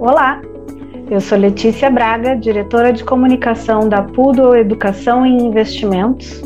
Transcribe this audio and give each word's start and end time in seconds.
Olá, 0.00 0.40
eu 1.10 1.20
sou 1.20 1.36
Letícia 1.36 1.90
Braga, 1.90 2.34
diretora 2.34 2.90
de 2.90 3.04
comunicação 3.04 3.86
da 3.86 4.02
Pudo 4.02 4.56
Educação 4.56 5.26
e 5.26 5.30
Investimentos, 5.30 6.40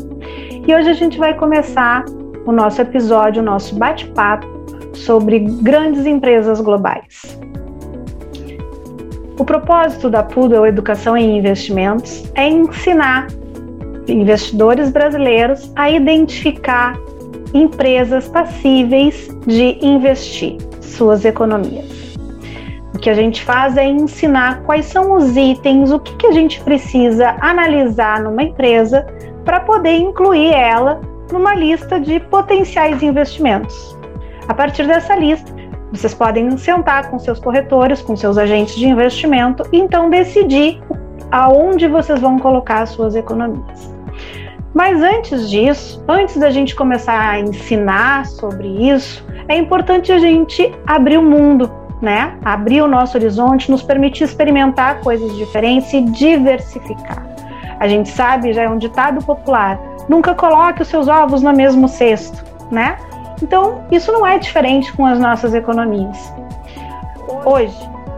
e 0.67 0.75
hoje 0.75 0.89
a 0.89 0.93
gente 0.93 1.17
vai 1.17 1.33
começar 1.33 2.03
o 2.45 2.51
nosso 2.51 2.81
episódio, 2.81 3.41
o 3.41 3.45
nosso 3.45 3.73
bate-papo 3.75 4.45
sobre 4.93 5.39
grandes 5.39 6.05
empresas 6.05 6.59
globais. 6.59 7.39
O 9.39 9.45
propósito 9.45 10.09
da 10.09 10.21
Pudo 10.21 10.65
Educação 10.65 11.17
e 11.17 11.23
Investimentos 11.23 12.29
é 12.35 12.49
ensinar 12.49 13.27
investidores 14.05 14.91
brasileiros 14.91 15.71
a 15.77 15.89
identificar 15.89 16.99
empresas 17.53 18.27
passíveis 18.27 19.29
de 19.47 19.79
investir 19.81 20.57
suas 20.81 21.23
economias. 21.23 22.04
O 22.95 22.97
que 22.97 23.09
a 23.09 23.13
gente 23.13 23.43
faz 23.43 23.75
é 23.75 23.85
ensinar 23.85 24.61
quais 24.63 24.85
são 24.85 25.11
os 25.17 25.35
itens, 25.35 25.91
o 25.91 25.99
que, 25.99 26.15
que 26.15 26.27
a 26.27 26.31
gente 26.31 26.61
precisa 26.61 27.35
analisar 27.41 28.21
numa 28.21 28.41
empresa 28.41 29.05
para 29.43 29.59
poder 29.59 29.97
incluir 29.97 30.53
ela 30.53 31.01
numa 31.29 31.53
lista 31.53 31.99
de 31.99 32.21
potenciais 32.21 33.03
investimentos. 33.03 33.97
A 34.47 34.53
partir 34.53 34.87
dessa 34.87 35.13
lista, 35.13 35.53
vocês 35.91 36.13
podem 36.13 36.55
sentar 36.57 37.09
com 37.09 37.19
seus 37.19 37.37
corretores, 37.37 38.01
com 38.01 38.15
seus 38.15 38.37
agentes 38.37 38.75
de 38.75 38.87
investimento 38.87 39.63
e 39.73 39.77
então 39.77 40.09
decidir 40.09 40.81
aonde 41.31 41.89
vocês 41.89 42.21
vão 42.21 42.39
colocar 42.39 42.83
as 42.83 42.91
suas 42.91 43.13
economias. 43.13 43.93
Mas 44.73 45.01
antes 45.01 45.49
disso, 45.49 46.01
antes 46.07 46.37
da 46.37 46.49
gente 46.49 46.73
começar 46.73 47.29
a 47.29 47.39
ensinar 47.41 48.25
sobre 48.25 48.67
isso, 48.89 49.25
é 49.49 49.57
importante 49.57 50.13
a 50.13 50.17
gente 50.17 50.73
abrir 50.87 51.17
o 51.17 51.23
mundo, 51.23 51.69
né? 52.01 52.37
Abrir 52.43 52.81
o 52.81 52.87
nosso 52.87 53.17
horizonte, 53.17 53.71
nos 53.71 53.81
permitir 53.81 54.23
experimentar 54.23 55.01
coisas 55.01 55.35
diferentes 55.35 55.93
e 55.93 56.01
diversificar. 56.01 57.25
A 57.79 57.87
gente 57.87 58.09
sabe, 58.09 58.53
já 58.53 58.63
é 58.63 58.69
um 58.69 58.77
ditado 58.77 59.23
popular, 59.23 59.79
nunca 60.07 60.33
coloque 60.33 60.81
os 60.81 60.87
seus 60.87 61.07
ovos 61.07 61.41
no 61.41 61.53
mesmo 61.53 61.87
cesto, 61.87 62.43
né? 62.71 62.97
Então, 63.41 63.83
isso 63.91 64.11
não 64.11 64.25
é 64.25 64.39
diferente 64.39 64.91
com 64.93 65.05
as 65.05 65.19
nossas 65.19 65.53
economias. 65.53 66.33
Hoje, 67.43 67.77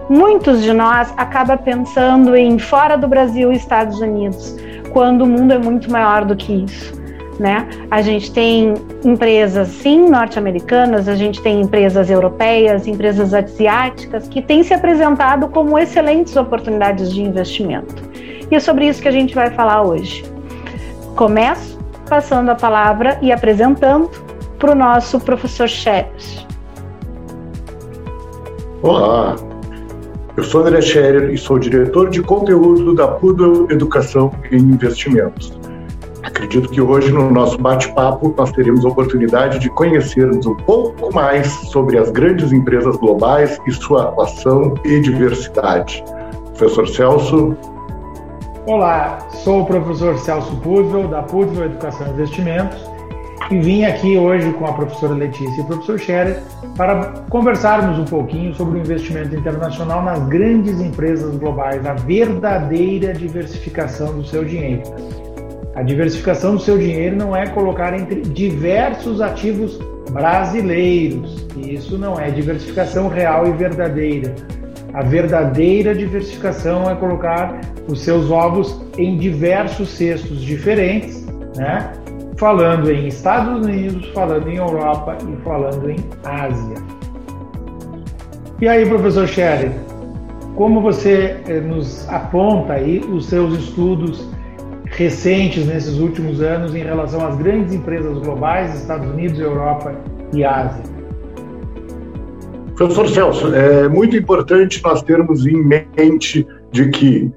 muitos 0.09 0.61
de 0.61 0.73
nós 0.73 1.11
acabam 1.17 1.58
pensando 1.58 2.36
em 2.36 2.59
fora 2.59 2.98
do 2.98 3.08
Brasil 3.08 3.52
e 3.52 3.55
Estados 3.55 4.00
Unidos, 4.00 4.55
quando 4.94 5.23
o 5.23 5.28
mundo 5.28 5.53
é 5.53 5.58
muito 5.58 5.92
maior 5.92 6.23
do 6.23 6.36
que 6.36 6.64
isso 6.64 6.97
né? 7.39 7.67
A 7.89 8.02
gente 8.02 8.31
tem 8.31 8.73
empresas, 9.03 9.67
sim, 9.67 10.09
norte-americanas, 10.09 11.07
a 11.07 11.16
gente 11.16 11.41
tem 11.41 11.61
empresas 11.61 12.09
europeias, 12.09 12.88
empresas 12.88 13.33
asiáticas 13.33 14.27
que 14.27 14.41
têm 14.41 14.63
se 14.63 14.73
apresentado 14.73 15.47
como 15.49 15.77
excelentes 15.77 16.35
oportunidades 16.35 17.13
de 17.13 17.21
investimento. 17.21 18.03
E 18.49 18.55
é 18.55 18.59
sobre 18.59 18.88
isso 18.88 19.02
que 19.02 19.08
a 19.08 19.11
gente 19.11 19.35
vai 19.35 19.49
falar 19.52 19.83
hoje. 19.83 20.23
Começo 21.15 21.77
passando 22.09 22.49
a 22.49 22.55
palavra 22.55 23.17
e 23.21 23.31
apresentando 23.31 24.09
para 24.58 24.71
o 24.71 24.75
nosso 24.75 25.19
professor 25.19 25.67
Scherer. 25.67 26.08
Olá, 28.81 29.35
eu 30.38 30.43
sou 30.43 30.61
André 30.61 30.81
Scherer 30.81 31.31
e 31.31 31.38
sou 31.38 31.59
diretor 31.59 32.09
de 32.09 32.21
conteúdo 32.21 32.93
da 32.93 33.08
Pudel 33.08 33.69
Educação 33.71 34.31
e 34.52 34.55
Investimentos. 34.55 35.56
Acredito 36.38 36.69
que 36.69 36.80
hoje, 36.80 37.11
no 37.11 37.31
nosso 37.31 37.57
bate-papo, 37.57 38.31
nós 38.38 38.52
teremos 38.52 38.85
a 38.85 38.89
oportunidade 38.89 39.57
de 39.57 39.71
conhecermos 39.71 40.45
um 40.45 40.53
pouco 40.53 41.11
mais 41.11 41.52
sobre 41.71 41.97
as 41.97 42.11
grandes 42.11 42.53
empresas 42.53 42.95
globais 42.98 43.59
e 43.65 43.71
sua 43.71 44.03
atuação 44.03 44.76
e 44.86 44.99
diversidade. 44.99 46.03
Professor 46.55 46.87
Celso. 46.89 47.58
Olá, 48.67 49.17
sou 49.31 49.61
o 49.61 49.65
professor 49.65 50.15
Celso 50.20 50.55
Pudvel, 50.58 51.08
da 51.08 51.23
Pudvel 51.23 51.65
Educação 51.65 52.05
e 52.05 52.11
Investimentos, 52.11 52.77
e 53.49 53.59
vim 53.59 53.86
aqui 53.86 54.15
hoje 54.15 54.53
com 54.53 54.67
a 54.67 54.73
professora 54.73 55.15
Letícia 55.15 55.59
e 55.59 55.64
o 55.64 55.65
professor 55.65 55.97
Scherer 55.97 56.43
para 56.77 57.14
conversarmos 57.31 57.97
um 57.97 58.05
pouquinho 58.05 58.53
sobre 58.53 58.77
o 58.77 58.81
investimento 58.81 59.36
internacional 59.36 60.03
nas 60.03 60.20
grandes 60.27 60.80
empresas 60.80 61.36
globais, 61.36 61.83
a 61.83 61.95
verdadeira 61.95 63.11
diversificação 63.11 64.15
do 64.20 64.23
seu 64.23 64.45
dinheiro. 64.45 64.83
A 65.77 65.83
diversificação 65.83 66.55
do 66.55 66.60
seu 66.60 66.76
dinheiro 66.76 67.15
não 67.15 67.36
é 67.36 67.45
colocar 67.45 67.93
entre 67.93 68.21
diversos 68.21 69.21
ativos 69.21 69.77
brasileiros. 70.10 71.45
Isso 71.55 71.99
não 71.99 72.20
é 72.20 72.32
diversificação 72.32 73.08
real 73.08 73.45
e 73.45 73.52
verdadeira. 73.52 74.33
A 74.92 75.04
verdadeira 75.04 75.93
diversificação 75.93 76.89
é 76.89 76.95
colocar 76.95 77.61
os 77.88 78.02
seus 78.02 78.32
ovos 78.32 78.82
em 78.98 79.17
diversos 79.17 79.89
cestos 79.89 80.42
diferentes, 80.42 81.23
né? 81.55 81.94
Falando 82.38 82.89
em 82.89 83.05
Estados 83.05 83.64
Unidos, 83.64 84.09
falando 84.15 84.49
em 84.49 84.55
Europa 84.55 85.15
e 85.21 85.44
falando 85.44 85.92
em 85.92 85.98
Ásia. 86.23 86.77
E 88.59 88.67
aí, 88.67 88.83
professor 88.83 89.27
Scherer, 89.27 89.73
como 90.55 90.82
você 90.82 91.39
eh, 91.48 91.59
nos 91.59 92.09
aponta 92.09 92.73
aí 92.73 92.98
os 92.98 93.27
seus 93.27 93.54
estudos 93.59 94.27
recentes 94.97 95.63
nesses 95.67 95.99
últimos 95.99 96.41
anos 96.41 96.73
em 96.73 96.83
relação 96.83 97.25
às 97.25 97.37
grandes 97.37 97.71
empresas 97.73 98.17
globais, 98.17 98.73
Estados 98.81 99.08
Unidos, 99.08 99.39
Europa 99.39 99.95
e 100.33 100.43
Ásia? 100.43 100.83
Professor 102.75 103.08
Celso, 103.08 103.55
é 103.55 103.87
muito 103.87 104.17
importante 104.17 104.81
nós 104.83 105.03
termos 105.03 105.45
em 105.45 105.63
mente 105.63 106.45
de 106.71 106.89
que 106.89 107.31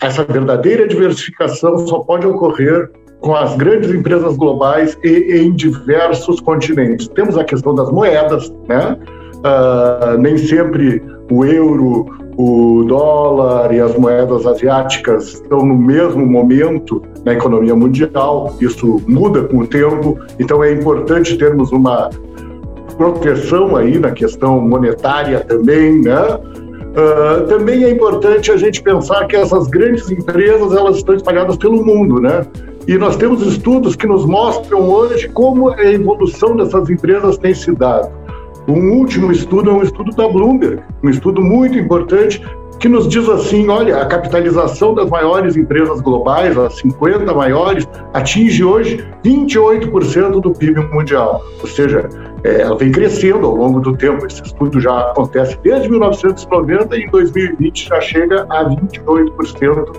essa 0.00 0.24
verdadeira 0.24 0.86
diversificação 0.86 1.86
só 1.86 2.00
pode 2.00 2.26
ocorrer 2.26 2.90
com 3.20 3.34
as 3.34 3.56
grandes 3.56 3.90
empresas 3.90 4.36
globais 4.36 4.96
e 5.02 5.38
em 5.38 5.52
diversos 5.54 6.38
continentes. 6.40 7.08
Temos 7.08 7.36
a 7.36 7.44
questão 7.44 7.74
das 7.74 7.90
moedas, 7.90 8.50
né? 8.68 8.96
Uh, 9.38 10.18
nem 10.18 10.36
sempre 10.36 11.02
o 11.30 11.44
euro, 11.44 12.06
o 12.36 12.84
dólar 12.84 13.72
e 13.72 13.80
as 13.80 13.96
moedas 13.96 14.46
asiáticas 14.46 15.34
estão 15.34 15.58
no 15.58 15.76
mesmo 15.76 16.24
momento 16.24 17.02
na 17.24 17.34
economia 17.34 17.74
mundial, 17.74 18.56
isso 18.60 19.00
muda 19.06 19.42
com 19.42 19.58
o 19.58 19.66
tempo, 19.66 20.18
então 20.38 20.62
é 20.62 20.72
importante 20.72 21.36
termos 21.36 21.72
uma 21.72 22.10
proteção 22.96 23.76
aí 23.76 23.98
na 23.98 24.10
questão 24.10 24.60
monetária 24.60 25.40
também, 25.40 26.00
né? 26.00 26.38
Uh, 26.88 27.46
também 27.46 27.84
é 27.84 27.90
importante 27.90 28.50
a 28.50 28.56
gente 28.56 28.82
pensar 28.82 29.26
que 29.26 29.36
essas 29.36 29.68
grandes 29.68 30.10
empresas 30.10 30.72
elas 30.72 30.96
estão 30.96 31.14
espalhadas 31.14 31.56
pelo 31.56 31.84
mundo, 31.84 32.20
né? 32.20 32.44
E 32.88 32.96
nós 32.96 33.16
temos 33.16 33.42
estudos 33.46 33.94
que 33.94 34.06
nos 34.06 34.24
mostram 34.24 34.88
hoje 34.88 35.28
como 35.28 35.70
a 35.70 35.84
evolução 35.84 36.56
dessas 36.56 36.88
empresas 36.88 37.36
tem 37.36 37.54
se 37.54 37.70
dado. 37.72 38.10
Um 38.68 38.98
último 38.98 39.32
estudo 39.32 39.70
é 39.70 39.72
um 39.72 39.82
estudo 39.82 40.14
da 40.14 40.28
Bloomberg, 40.28 40.82
um 41.02 41.08
estudo 41.08 41.40
muito 41.40 41.78
importante 41.78 42.42
que 42.78 42.86
nos 42.86 43.08
diz 43.08 43.26
assim: 43.26 43.66
olha, 43.68 43.96
a 43.96 44.04
capitalização 44.04 44.94
das 44.94 45.08
maiores 45.08 45.56
empresas 45.56 46.02
globais, 46.02 46.56
as 46.58 46.76
50 46.76 47.32
maiores, 47.32 47.88
atinge 48.12 48.62
hoje 48.62 49.04
28% 49.24 50.40
do 50.40 50.52
PIB 50.52 50.80
mundial. 50.92 51.42
Ou 51.62 51.66
seja, 51.66 52.10
é, 52.44 52.60
ela 52.60 52.76
vem 52.76 52.92
crescendo 52.92 53.46
ao 53.46 53.56
longo 53.56 53.80
do 53.80 53.96
tempo. 53.96 54.26
Esse 54.26 54.42
estudo 54.42 54.78
já 54.80 55.12
acontece 55.12 55.58
desde 55.62 55.88
1990 55.88 56.94
e 56.94 57.04
em 57.04 57.10
2020 57.10 57.88
já 57.88 58.00
chega 58.02 58.46
a 58.50 58.64
28% 58.64 59.92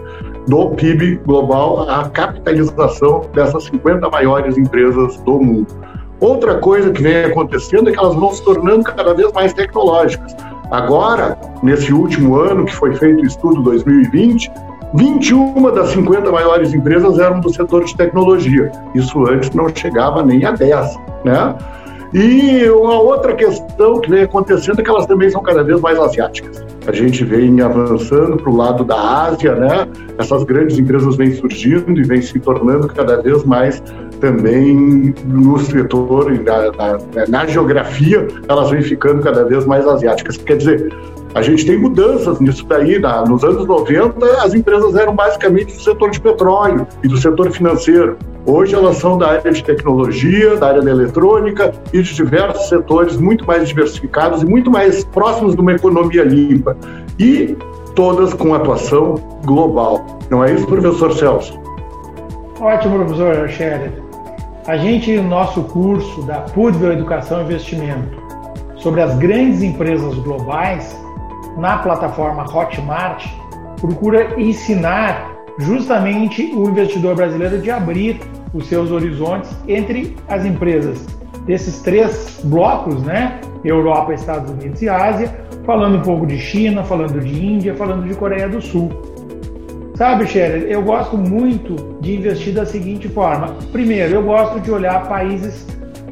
do 0.48 0.70
PIB 0.70 1.22
global, 1.26 1.90
a 1.90 2.08
capitalização 2.10 3.22
dessas 3.34 3.64
50 3.66 4.10
maiores 4.10 4.58
empresas 4.58 5.18
do 5.18 5.40
mundo. 5.40 5.68
Outra 6.20 6.56
coisa 6.56 6.92
que 6.92 7.02
vem 7.02 7.26
acontecendo 7.26 7.90
é 7.90 7.94
que 7.94 8.00
elas 8.00 8.16
vão 8.16 8.32
se 8.34 8.44
tornando 8.44 8.84
cada 8.84 9.14
vez 9.14 9.32
mais 9.32 9.54
tecnológicas. 9.54 10.36
Agora, 10.70 11.38
nesse 11.64 11.94
último 11.94 12.36
ano 12.36 12.66
que 12.66 12.76
foi 12.76 12.94
feito 12.94 13.24
o 13.24 13.26
estudo 13.26 13.62
2020, 13.64 14.52
21 14.94 15.74
das 15.74 15.90
50 15.90 16.32
maiores 16.32 16.74
empresas 16.74 17.20
eram 17.20 17.40
do 17.40 17.54
setor 17.54 17.86
de 17.86 17.96
tecnologia. 17.96 18.72
Isso 18.94 19.20
antes 19.28 19.52
não 19.52 19.74
chegava 19.74 20.24
nem 20.24 20.46
a 20.46 20.52
10, 20.52 20.98
né? 21.24 21.56
E 22.12 22.68
uma 22.70 23.00
outra 23.00 23.36
questão 23.36 24.02
que 24.02 24.10
vem 24.10 24.24
acontecendo 24.24 24.82
é 24.82 24.84
que 24.84 24.90
elas 24.90 25.06
também 25.06 25.30
são 25.30 25.44
cada 25.44 25.64
vez 25.64 25.80
mais 25.80 26.00
asiáticas. 26.00 26.66
A 26.88 26.92
gente 26.92 27.24
vem 27.24 27.62
avançando 27.62 28.36
para 28.36 28.50
o 28.50 28.56
lado 28.56 28.84
da 28.84 29.26
Ásia, 29.26 29.54
né? 29.54 29.88
Essas 30.18 30.44
grandes 30.44 30.80
empresas 30.80 31.16
vêm 31.16 31.34
surgindo 31.34 32.00
e 32.00 32.04
vêm 32.04 32.22
se 32.22 32.40
tornando 32.40 32.88
cada 32.88 33.22
vez 33.22 33.44
mais 33.44 33.84
também 34.20 35.14
no 35.26 35.58
setor, 35.60 36.32
na, 36.32 36.72
na, 36.72 37.28
na, 37.28 37.46
geografia, 37.46 38.28
elas 38.48 38.70
vêm 38.70 38.82
ficando 38.82 39.22
cada 39.22 39.44
vez 39.46 39.66
mais 39.66 39.88
asiáticas. 39.88 40.38
Quer 40.38 40.58
dizer, 40.58 40.94
a 41.34 41.42
gente 41.42 41.66
tem 41.66 41.78
mudanças 41.78 42.40
nisso 42.40 42.66
daí. 42.66 43.00
Na, 43.00 43.24
nos 43.24 43.44
anos 43.44 43.66
90, 43.66 44.26
as 44.44 44.54
empresas 44.54 44.96
eram 44.96 45.16
basicamente 45.16 45.74
do 45.74 45.82
setor 45.82 46.12
de 46.12 46.20
petróleo 46.20 46.88
e 47.04 47.08
do 47.08 47.18
setor 47.18 47.52
financeiro. 47.52 48.18
Hoje 48.46 48.74
elas 48.74 48.98
são 48.98 49.18
da 49.18 49.30
área 49.30 49.52
de 49.52 49.64
tecnologia, 49.64 50.56
da 50.58 50.68
área 50.68 50.82
da 50.82 50.90
eletrônica 50.90 51.74
e 51.94 52.02
de 52.02 52.14
diversos 52.14 52.68
setores 52.70 53.18
muito 53.18 53.46
mais 53.46 53.68
diversificados 53.68 54.42
e 54.42 54.46
muito 54.46 54.72
mais 54.72 55.04
próximos 55.04 55.56
de 55.56 55.62
uma 55.62 55.74
economia 55.74 56.24
limpa. 56.24 56.76
E 57.20 57.56
todas 57.96 58.34
com 58.34 58.54
atuação 58.54 59.16
global. 59.46 60.20
Não 60.30 60.44
é 60.44 60.54
isso, 60.54 60.66
professor 60.66 61.14
Celso? 61.14 61.60
Ótimo, 62.60 63.06
professor 63.06 63.48
Scherer. 63.50 64.09
A 64.70 64.78
gente, 64.78 65.12
no 65.18 65.28
nosso 65.28 65.64
curso 65.64 66.22
da 66.22 66.42
Pudvel 66.42 66.94
Educação 66.94 67.42
e 67.42 67.44
Investimento, 67.44 68.22
sobre 68.76 69.02
as 69.02 69.18
grandes 69.18 69.64
empresas 69.64 70.14
globais, 70.20 70.96
na 71.58 71.80
plataforma 71.80 72.44
Hotmart, 72.44 73.26
procura 73.82 74.40
ensinar 74.40 75.28
justamente 75.58 76.54
o 76.54 76.70
investidor 76.70 77.16
brasileiro 77.16 77.60
de 77.60 77.72
abrir 77.72 78.22
os 78.54 78.68
seus 78.68 78.92
horizontes 78.92 79.50
entre 79.68 80.16
as 80.28 80.46
empresas 80.46 81.04
desses 81.48 81.82
três 81.82 82.40
blocos, 82.44 83.02
né? 83.02 83.42
Europa, 83.66 84.14
Estados 84.14 84.52
Unidos 84.52 84.84
e 84.84 84.88
Ásia, 84.88 85.36
falando 85.66 85.98
um 85.98 86.02
pouco 86.04 86.28
de 86.28 86.38
China, 86.38 86.84
falando 86.84 87.20
de 87.20 87.44
Índia, 87.44 87.74
falando 87.74 88.08
de 88.08 88.14
Coreia 88.14 88.48
do 88.48 88.62
Sul. 88.62 88.92
Sabe, 90.00 90.26
Scherer, 90.28 90.62
eu 90.72 90.82
gosto 90.82 91.18
muito 91.18 91.76
de 92.00 92.16
investir 92.16 92.54
da 92.54 92.66
seguinte 92.66 93.10
forma. 93.10 93.58
Primeiro, 93.70 94.16
eu 94.16 94.24
gosto 94.24 94.58
de 94.62 94.72
olhar 94.72 95.10
países 95.10 95.68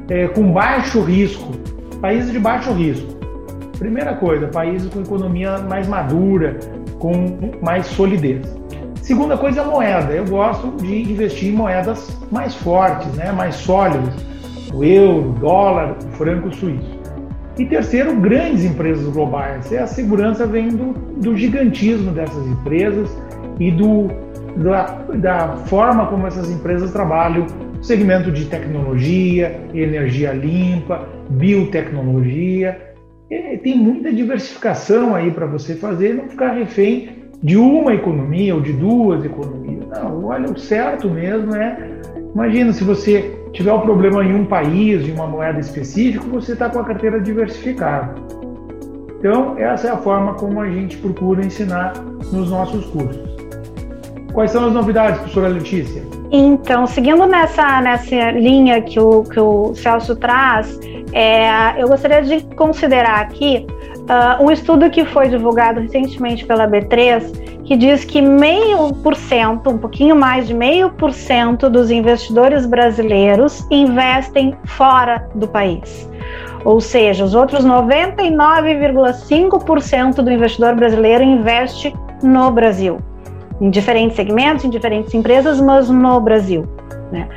é, 0.10 0.28
com 0.28 0.52
baixo 0.52 1.00
risco, 1.00 1.54
países 2.02 2.34
de 2.34 2.38
baixo 2.38 2.74
risco. 2.74 3.08
Primeira 3.80 4.14
coisa, 4.14 4.50
países 4.50 4.94
com 4.94 5.00
economia 5.00 5.60
mais 5.60 5.88
madura, 5.88 6.60
com 7.00 7.14
mais 7.62 7.86
solidez. 7.86 8.46
Segunda 9.02 9.38
coisa, 9.38 9.62
a 9.62 9.64
moeda. 9.64 10.12
Eu 10.12 10.26
gosto 10.26 10.70
de 10.84 11.10
investir 11.10 11.48
em 11.48 11.56
moedas 11.56 12.10
mais 12.30 12.56
fortes, 12.56 13.08
né, 13.14 13.32
mais 13.32 13.56
sólidas. 13.56 14.14
O 14.74 14.84
euro, 14.84 15.30
o 15.30 15.34
dólar, 15.40 15.96
o 16.06 16.12
franco 16.18 16.54
suíço. 16.54 16.97
E 17.58 17.66
terceiro, 17.66 18.16
grandes 18.16 18.64
empresas 18.64 19.08
globais. 19.08 19.72
É 19.72 19.80
a 19.80 19.88
segurança 19.88 20.46
vem 20.46 20.70
do, 20.70 20.94
do 20.94 21.36
gigantismo 21.36 22.12
dessas 22.12 22.46
empresas 22.48 23.10
e 23.60 23.72
do, 23.72 24.08
da, 24.58 24.86
da 25.16 25.58
forma 25.66 26.06
como 26.08 26.28
essas 26.28 26.52
empresas 26.52 26.92
trabalham 26.92 27.48
segmento 27.82 28.32
de 28.32 28.46
tecnologia, 28.46 29.60
energia 29.74 30.34
limpa, 30.34 31.08
biotecnologia 31.30 32.88
tem 33.58 33.78
muita 33.78 34.12
diversificação 34.14 35.14
aí 35.14 35.32
para 35.32 35.46
você 35.46 35.76
fazer, 35.76 36.14
não 36.14 36.30
ficar 36.30 36.54
refém 36.54 37.10
de 37.44 37.58
uma 37.58 37.94
economia 37.94 38.56
ou 38.56 38.62
de 38.62 38.74
duas 38.74 39.24
economias. 39.24 39.86
Não, 39.88 40.26
olha, 40.26 40.50
o 40.50 40.58
certo 40.58 41.10
mesmo 41.10 41.56
é, 41.56 41.78
imagina 42.34 42.72
se 42.74 42.84
você 42.84 43.37
tiver 43.54 43.72
um 43.72 43.82
problema 43.82 44.24
em 44.24 44.34
um 44.34 44.46
país, 44.46 45.08
em 45.08 45.12
uma 45.12 45.28
moeda 45.28 45.60
específica, 45.60 46.26
você 46.26 46.54
está 46.54 46.70
com 46.70 46.80
a 46.80 46.84
carteira 46.84 47.20
diversificada. 47.20 48.16
Então, 49.20 49.58
essa 49.58 49.88
é 49.88 49.92
a 49.92 49.98
forma 49.98 50.36
como 50.36 50.62
a 50.62 50.70
gente 50.70 50.98
procura 50.98 51.44
ensinar 51.44 51.94
nos 52.32 52.52
nossos 52.52 52.86
cursos. 52.86 53.38
Quais 54.34 54.52
são 54.52 54.66
as 54.66 54.74
novidades, 54.74 55.20
professora 55.20 55.48
Letícia? 55.48 56.04
Então, 56.32 56.86
seguindo 56.86 57.26
nessa, 57.26 57.82
nessa 57.82 58.32
linha 58.32 58.82
que 58.82 59.00
o, 59.00 59.24
que 59.24 59.40
o 59.40 59.74
Celso 59.74 60.16
traz, 60.16 60.80
é, 61.14 61.82
eu 61.82 61.88
gostaria 61.88 62.22
de 62.22 62.44
considerar 62.56 63.22
aqui 63.22 63.66
uh, 64.08 64.44
um 64.44 64.52
estudo 64.52 64.90
que 64.90 65.06
foi 65.06 65.30
divulgado 65.30 65.80
recentemente 65.80 66.46
pela 66.46 66.68
B3, 66.68 67.47
que 67.68 67.76
diz 67.76 68.06
que 68.06 68.22
meio 68.22 68.94
por 69.04 69.14
cento, 69.14 69.70
um 69.70 69.78
pouquinho 69.78 70.16
mais 70.16 70.48
de 70.48 70.54
meio 70.54 70.90
por 70.92 71.12
cento 71.12 71.70
dos 71.70 71.92
investidores 71.92 72.66
brasileiros 72.66 73.68
investem 73.70 74.56
fora 74.64 75.28
do 75.36 75.50
país. 75.50 76.10
Ou 76.64 76.80
seja, 76.80 77.26
os 77.26 77.36
outros 77.36 77.66
99,5% 77.66 80.16
do 80.16 80.32
investidor 80.32 80.76
brasileiro 80.76 81.26
investe 81.26 81.94
no 82.24 82.50
Brasil, 82.52 83.00
em 83.60 83.70
diferentes 83.70 84.16
segmentos, 84.16 84.64
em 84.64 84.70
diferentes 84.70 85.14
empresas, 85.14 85.60
mas 85.60 85.90
no 85.90 86.22
Brasil. 86.22 86.66
Né? 87.12 87.28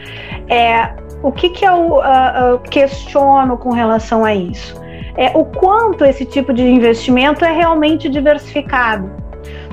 É, 0.49 0.95
o 1.25 1.33
que, 1.33 1.51
que 1.51 1.65
eu 1.65 1.95
uh, 1.95 2.55
uh, 2.55 2.61
questiono 2.71 3.59
com 3.59 3.71
relação 3.71 4.25
a 4.25 4.33
isso? 4.33 4.81
É 5.17 5.37
o 5.37 5.45
quanto 5.45 6.05
esse 6.05 6.25
tipo 6.25 6.53
de 6.53 6.63
investimento 6.63 7.45
é 7.45 7.51
realmente 7.51 8.09
diversificado. 8.09 9.11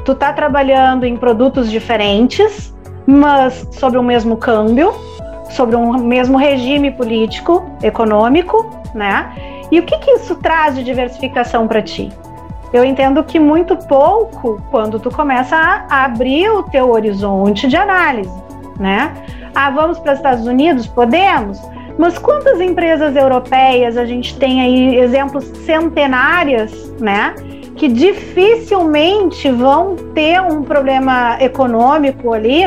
Tu 0.08 0.14
está 0.14 0.32
trabalhando 0.32 1.06
em 1.06 1.18
produtos 1.18 1.70
diferentes, 1.70 2.74
mas 3.06 3.68
sobre 3.74 4.00
o 4.00 4.02
mesmo 4.02 4.38
câmbio, 4.38 4.94
sobre 5.50 5.76
um 5.76 5.98
mesmo 5.98 6.38
regime 6.38 6.92
político, 6.92 7.70
econômico, 7.84 8.72
né? 8.96 9.30
E 9.70 9.78
o 9.82 9.84
que, 9.84 9.98
que 9.98 10.12
isso 10.12 10.36
traz 10.36 10.76
de 10.76 10.84
diversificação 10.86 11.68
para 11.68 11.82
ti? 11.82 12.10
Eu 12.72 12.86
entendo 12.86 13.22
que 13.22 13.38
muito 13.38 13.76
pouco 13.76 14.64
quando 14.72 14.98
tu 14.98 15.12
começa 15.12 15.58
a 15.58 16.06
abrir 16.06 16.52
o 16.52 16.64
teu 16.64 16.90
horizonte 16.90 17.68
de 17.68 17.76
análise, 17.76 18.32
né? 18.80 19.14
Ah, 19.54 19.70
vamos 19.72 20.00
para 20.00 20.14
os 20.14 20.20
Estados 20.20 20.48
Unidos? 20.48 20.88
Podemos. 20.88 21.60
Mas 21.98 22.18
quantas 22.18 22.62
empresas 22.62 23.14
europeias 23.14 23.98
a 23.98 24.06
gente 24.06 24.40
tem 24.40 24.62
aí 24.62 24.96
exemplos 25.00 25.44
centenárias, 25.66 26.94
né? 26.98 27.36
Que 27.78 27.88
dificilmente 27.88 29.50
vão 29.50 29.96
ter 30.14 30.42
um 30.42 30.64
problema 30.64 31.38
econômico 31.40 32.34
ali, 32.34 32.66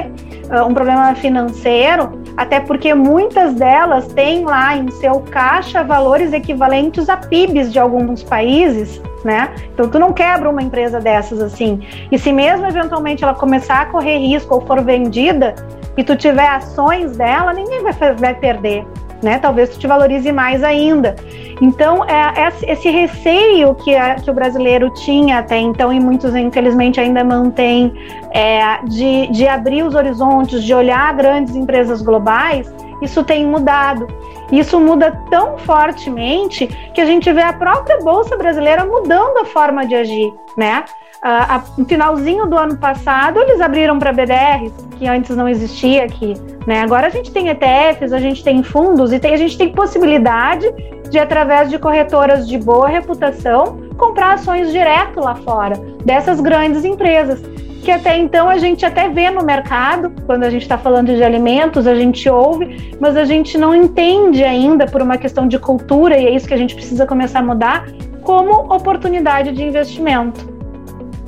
ah, 0.49 0.65
um 0.65 0.73
problema 0.73 1.15
financeiro, 1.15 2.21
até 2.37 2.61
porque 2.61 2.95
muitas 2.95 3.55
delas 3.55 4.07
têm 4.09 4.45
lá 4.45 4.77
em 4.77 4.91
seu 4.93 5.21
caixa 5.21 5.85
valores 5.85 6.33
equivalentes 6.33 7.09
a 7.09 7.17
PIBs 7.17 7.73
de 7.73 7.79
alguns 7.79 8.23
países, 8.23 9.03
né? 9.25 9.51
Então 9.75 9.89
tu 9.89 9.99
não 9.99 10.12
quebra 10.12 10.49
uma 10.49 10.62
empresa 10.62 11.01
dessas 11.01 11.41
assim. 11.41 11.81
E 12.11 12.19
se 12.19 12.33
mesmo 12.33 12.67
eventualmente 12.67 13.23
ela 13.23 13.35
começar 13.35 13.83
a 13.83 13.87
correr 13.87 14.17
risco 14.19 14.55
ou 14.55 14.61
for 14.62 14.83
vendida, 14.83 15.55
e 15.97 16.05
tu 16.05 16.17
tiver 16.17 16.49
ações 16.49 17.17
dela, 17.17 17.53
ninguém 17.53 17.83
vai, 17.83 17.93
vai 18.15 18.35
perder. 18.35 18.87
Né? 19.23 19.39
Talvez 19.39 19.71
tu 19.71 19.79
te 19.79 19.87
valorize 19.87 20.31
mais 20.33 20.63
ainda. 20.63 21.15
Então, 21.61 22.05
é, 22.07 22.43
é 22.43 22.73
esse 22.73 22.89
receio 22.89 23.75
que, 23.75 23.95
a, 23.95 24.15
que 24.15 24.31
o 24.31 24.35
brasileiro 24.35 24.89
tinha 24.95 25.39
até 25.39 25.59
então, 25.59 25.93
e 25.93 26.01
muitos 26.01 26.35
infelizmente 26.35 26.99
ainda 26.99 27.23
mantém, 27.23 27.93
é, 28.31 28.83
de, 28.85 29.27
de 29.29 29.47
abrir 29.47 29.83
os 29.83 29.95
horizontes, 29.95 30.63
de 30.63 30.73
olhar 30.73 31.15
grandes 31.15 31.55
empresas 31.55 32.01
globais, 32.01 32.73
isso 33.03 33.23
tem 33.23 33.47
mudado. 33.47 34.07
Isso 34.50 34.81
muda 34.81 35.12
tão 35.31 35.59
fortemente 35.59 36.67
que 36.93 37.00
a 37.00 37.05
gente 37.05 37.33
vê 37.33 37.43
a 37.43 37.53
própria 37.53 37.99
Bolsa 37.99 38.37
Brasileira 38.37 38.85
mudando 38.85 39.39
a 39.39 39.45
forma 39.45 39.87
de 39.87 39.95
agir, 39.95 40.33
né? 40.57 40.85
Uh, 41.23 41.81
no 41.81 41.85
finalzinho 41.85 42.47
do 42.47 42.57
ano 42.57 42.79
passado, 42.79 43.39
eles 43.41 43.61
abriram 43.61 43.99
para 43.99 44.11
BDRs, 44.11 44.73
que 44.99 45.07
antes 45.07 45.37
não 45.37 45.47
existia 45.47 46.05
aqui. 46.05 46.33
Né? 46.67 46.81
Agora 46.81 47.09
a 47.09 47.11
gente 47.11 47.31
tem 47.31 47.49
ETFs, 47.49 48.15
a 48.15 48.19
gente 48.19 48.43
tem 48.43 48.62
fundos 48.62 49.12
e 49.12 49.19
tem, 49.19 49.35
a 49.35 49.37
gente 49.37 49.59
tem 49.59 49.71
possibilidade 49.71 50.67
de, 51.11 51.19
através 51.19 51.69
de 51.69 51.79
corretoras 51.79 52.49
de 52.49 52.57
boa 52.57 52.89
reputação, 52.89 53.83
comprar 53.99 54.35
ações 54.35 54.73
direto 54.73 55.21
lá 55.21 55.35
fora, 55.35 55.77
dessas 56.03 56.41
grandes 56.41 56.87
empresas. 56.87 57.43
Que 57.83 57.91
até 57.91 58.17
então 58.17 58.49
a 58.49 58.57
gente 58.57 58.87
até 58.87 59.11
vê 59.11 59.31
no 59.31 59.45
mercado, 59.45 60.11
quando 60.25 60.45
a 60.45 60.50
gente 60.50 60.62
está 60.62 60.79
falando 60.79 61.15
de 61.15 61.23
alimentos, 61.23 61.87
a 61.87 61.95
gente 61.95 62.31
ouve, 62.31 62.97
mas 62.99 63.15
a 63.15 63.25
gente 63.25 63.59
não 63.59 63.75
entende 63.75 64.43
ainda 64.43 64.87
por 64.87 65.03
uma 65.03 65.19
questão 65.19 65.47
de 65.47 65.59
cultura, 65.59 66.19
e 66.19 66.27
é 66.29 66.31
isso 66.31 66.49
que 66.49 66.55
a 66.55 66.59
gente 66.59 66.75
precisa 66.75 67.07
começar 67.07 67.41
a 67.41 67.43
mudar, 67.43 67.87
como 68.23 68.75
oportunidade 68.75 69.53
de 69.53 69.62
investimento 69.62 70.60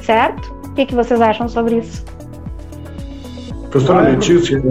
certo? 0.02 0.52
O 0.66 0.74
que, 0.74 0.86
que 0.86 0.94
vocês 0.94 1.20
acham 1.20 1.48
sobre 1.48 1.76
isso? 1.76 2.04
Professora 3.70 4.10
Letícia, 4.10 4.62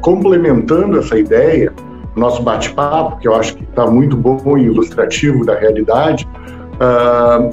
complementando 0.00 0.98
essa 0.98 1.18
ideia, 1.18 1.72
nosso 2.16 2.42
bate-papo, 2.42 3.18
que 3.18 3.28
eu 3.28 3.34
acho 3.34 3.56
que 3.56 3.64
está 3.64 3.86
muito 3.86 4.16
bom 4.16 4.58
e 4.58 4.64
ilustrativo 4.64 5.44
da 5.44 5.58
realidade, 5.58 6.28
uh, 6.74 7.50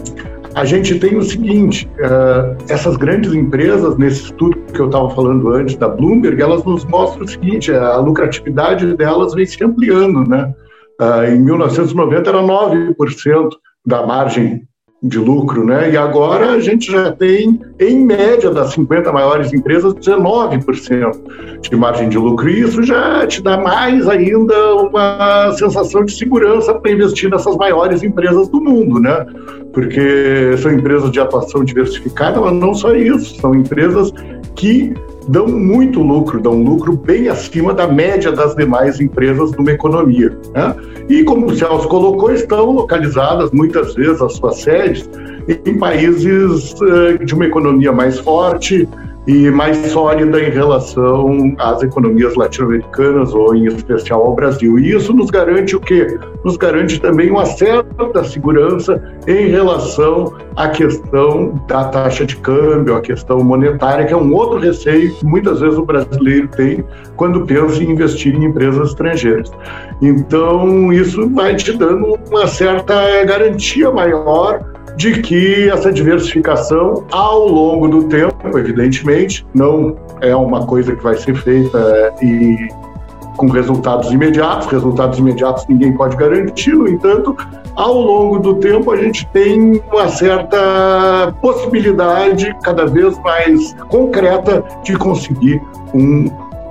a 0.55 0.65
gente 0.65 0.99
tem 0.99 1.15
o 1.15 1.21
seguinte: 1.21 1.89
uh, 1.99 2.57
essas 2.67 2.97
grandes 2.97 3.33
empresas, 3.33 3.97
nesse 3.97 4.23
estudo 4.23 4.57
que 4.73 4.79
eu 4.79 4.87
estava 4.87 5.09
falando 5.11 5.49
antes 5.49 5.75
da 5.77 5.87
Bloomberg, 5.87 6.41
elas 6.41 6.63
nos 6.65 6.83
mostram 6.85 7.25
o 7.25 7.27
seguinte: 7.27 7.71
a 7.71 7.97
lucratividade 7.97 8.95
delas 8.95 9.33
vem 9.33 9.45
se 9.45 9.63
ampliando, 9.63 10.27
né? 10.27 10.53
Uh, 10.99 11.31
em 11.31 11.39
1990 11.39 12.29
era 12.29 12.41
9% 12.41 13.49
da 13.85 14.05
margem 14.05 14.67
de 15.07 15.17
lucro, 15.17 15.65
né? 15.65 15.91
E 15.91 15.97
agora 15.97 16.51
a 16.51 16.59
gente 16.59 16.91
já 16.91 17.11
tem, 17.11 17.59
em 17.79 18.05
média, 18.05 18.51
das 18.51 18.73
50 18.73 19.11
maiores 19.11 19.53
empresas, 19.53 19.93
19% 19.93 21.59
de 21.61 21.75
margem 21.75 22.09
de 22.09 22.17
lucro. 22.17 22.49
E 22.49 22.61
isso 22.61 22.83
já 22.83 23.25
te 23.25 23.41
dá 23.41 23.57
mais 23.57 24.07
ainda 24.07 24.75
uma 24.75 25.51
sensação 25.53 26.03
de 26.03 26.11
segurança 26.11 26.73
para 26.73 26.91
investir 26.91 27.29
nessas 27.29 27.55
maiores 27.55 28.03
empresas 28.03 28.49
do 28.49 28.61
mundo, 28.61 28.99
né? 28.99 29.25
Porque 29.73 30.55
são 30.57 30.71
empresas 30.71 31.11
de 31.11 31.19
atuação 31.19 31.63
diversificada, 31.63 32.39
mas 32.41 32.53
não 32.53 32.73
só 32.73 32.95
isso, 32.95 33.39
são 33.39 33.55
empresas 33.55 34.11
que 34.55 34.93
dão 35.27 35.47
muito 35.47 36.01
lucro, 36.01 36.39
dão 36.39 36.61
lucro 36.61 36.93
bem 36.93 37.27
acima 37.27 37.73
da 37.73 37.87
média 37.87 38.31
das 38.31 38.55
demais 38.55 38.99
empresas 38.99 39.51
numa 39.51 39.71
economia. 39.71 40.37
Né? 40.53 40.75
E 41.09 41.23
como 41.23 41.47
o 41.47 41.55
Celso 41.55 41.87
colocou, 41.87 42.31
estão 42.31 42.71
localizadas 42.71 43.51
muitas 43.51 43.93
vezes 43.95 44.21
as 44.21 44.33
suas 44.33 44.61
sedes 44.61 45.09
em 45.65 45.77
países 45.77 46.73
uh, 46.81 47.23
de 47.23 47.33
uma 47.33 47.45
economia 47.45 47.91
mais 47.91 48.19
forte, 48.19 48.87
e 49.27 49.51
mais 49.51 49.77
sólida 49.91 50.41
em 50.41 50.49
relação 50.49 51.53
às 51.57 51.83
economias 51.83 52.35
latino-americanas 52.35 53.33
ou 53.33 53.53
em 53.53 53.65
especial 53.65 54.25
ao 54.25 54.33
Brasil. 54.33 54.79
E 54.79 54.95
isso 54.95 55.13
nos 55.13 55.29
garante 55.29 55.75
o 55.75 55.81
quê? 55.81 56.17
Nos 56.45 56.55
garante 56.55 56.99
também 56.99 57.29
uma 57.29 57.45
certa 57.45 58.23
segurança 58.23 59.03
em 59.27 59.49
relação 59.49 60.33
à 60.55 60.69
questão 60.69 61.61
da 61.67 61.85
taxa 61.85 62.25
de 62.25 62.37
câmbio, 62.37 62.95
a 62.95 63.01
questão 63.01 63.43
monetária, 63.43 64.05
que 64.05 64.13
é 64.13 64.17
um 64.17 64.33
outro 64.33 64.59
receio 64.59 65.13
que 65.13 65.25
muitas 65.25 65.59
vezes 65.59 65.77
o 65.77 65.85
brasileiro 65.85 66.47
tem 66.47 66.83
quando 67.17 67.45
pensa 67.45 67.83
em 67.83 67.91
investir 67.91 68.33
em 68.33 68.45
empresas 68.45 68.89
estrangeiras. 68.89 69.51
Então, 70.01 70.93
isso 70.93 71.29
vai 71.31 71.55
te 71.55 71.73
dando 71.73 72.17
uma 72.29 72.47
certa 72.47 73.25
garantia 73.25 73.91
maior 73.91 74.76
de 74.97 75.21
que 75.21 75.69
essa 75.69 75.91
diversificação, 75.91 77.05
ao 77.11 77.47
longo 77.47 77.87
do 77.87 78.03
tempo, 78.05 78.57
evidentemente, 78.57 79.45
não 79.53 79.95
é 80.21 80.35
uma 80.35 80.65
coisa 80.65 80.95
que 80.95 81.03
vai 81.03 81.15
ser 81.15 81.35
feita 81.35 81.77
é, 81.77 82.25
e 82.25 82.67
com 83.37 83.47
resultados 83.47 84.11
imediatos. 84.11 84.67
Resultados 84.67 85.19
imediatos 85.19 85.65
ninguém 85.67 85.93
pode 85.93 86.17
garantir, 86.17 86.73
no 86.73 86.89
entanto, 86.89 87.37
ao 87.75 88.01
longo 88.01 88.39
do 88.39 88.55
tempo 88.55 88.91
a 88.91 88.97
gente 88.97 89.25
tem 89.27 89.79
uma 89.93 90.09
certa 90.09 91.31
possibilidade 91.41 92.53
cada 92.63 92.87
vez 92.87 93.17
mais 93.19 93.75
concreta 93.89 94.63
de 94.83 94.97
conseguir 94.97 95.61
um 95.93 96.27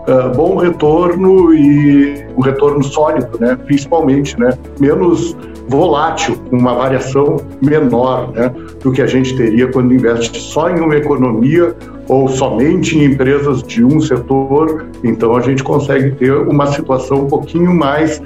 uh, 0.09 0.35
bom 0.35 0.57
retorno 0.57 1.55
e 1.55 2.27
um 2.37 2.41
retorno 2.41 2.83
sólido, 2.83 3.39
né? 3.41 3.57
principalmente, 3.67 4.39
né? 4.39 4.57
menos 4.79 5.37
volátil, 5.69 6.37
uma 6.53 6.75
variação 6.75 7.37
menor 7.61 8.31
né, 8.33 8.53
do 8.83 8.93
que 8.93 9.03
a 9.03 9.07
gente 9.07 9.37
teria 9.37 9.71
quando 9.71 9.93
investe 9.93 10.41
só 10.41 10.71
em 10.71 10.81
uma 10.81 10.95
economia 10.95 11.75
ou 12.09 12.29
somente 12.29 12.97
em 12.97 13.05
empresas 13.05 13.63
de 13.63 13.85
um 13.85 14.01
setor. 14.01 14.87
Então 15.03 15.35
a 15.37 15.41
gente 15.41 15.65
consegue 15.65 16.13
ter 16.13 16.33
uma 16.33 16.67
situação 16.67 17.23
um 17.23 17.27
pouquinho 17.27 17.75
mais 17.75 18.23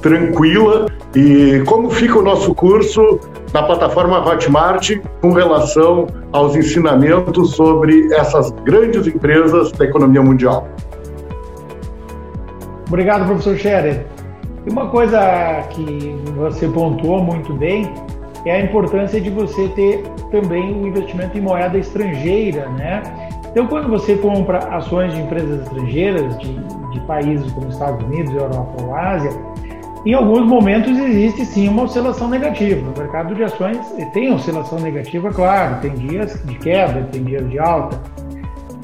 tranquila. 0.00 0.86
E 1.14 1.62
como 1.66 1.90
fica 1.90 2.18
o 2.18 2.22
nosso 2.22 2.54
curso 2.54 3.20
na 3.52 3.62
plataforma 3.62 4.26
Hotmart 4.26 4.98
com 5.20 5.32
relação 5.32 6.06
aos 6.32 6.54
ensinamentos 6.54 7.52
sobre 7.52 8.12
essas 8.14 8.50
grandes 8.64 9.06
empresas 9.06 9.72
da 9.72 9.84
economia 9.84 10.22
mundial? 10.22 10.68
Obrigado, 12.88 13.26
professor 13.26 13.56
Scherer. 13.56 14.06
E 14.66 14.70
uma 14.70 14.88
coisa 14.88 15.62
que 15.70 16.16
você 16.34 16.66
pontuou 16.68 17.22
muito 17.22 17.52
bem 17.54 17.88
é 18.44 18.52
a 18.52 18.60
importância 18.60 19.20
de 19.20 19.30
você 19.30 19.68
ter 19.68 20.02
também 20.30 20.72
o 20.72 20.82
um 20.82 20.86
investimento 20.88 21.36
em 21.36 21.40
moeda 21.40 21.78
estrangeira, 21.78 22.68
né? 22.70 23.02
Então, 23.50 23.66
quando 23.66 23.88
você 23.88 24.16
compra 24.16 24.58
ações 24.74 25.12
de 25.12 25.20
empresas 25.20 25.62
estrangeiras, 25.62 26.38
de, 26.38 26.54
de 26.92 27.00
países 27.06 27.50
como 27.52 27.68
Estados 27.68 28.04
Unidos, 28.06 28.32
Europa 28.34 28.82
ou 28.82 28.94
Ásia, 28.94 29.30
em 30.06 30.14
alguns 30.14 30.46
momentos 30.46 30.96
existe 30.96 31.44
sim 31.44 31.68
uma 31.68 31.82
oscilação 31.82 32.28
negativa. 32.28 32.90
O 32.94 32.98
mercado 32.98 33.34
de 33.34 33.42
ações 33.42 33.78
tem 34.12 34.32
oscilação 34.32 34.78
negativa, 34.78 35.30
claro, 35.30 35.80
tem 35.80 35.92
dias 35.94 36.40
de 36.44 36.54
queda, 36.56 37.02
tem 37.10 37.24
dias 37.24 37.48
de 37.50 37.58
alta. 37.58 38.00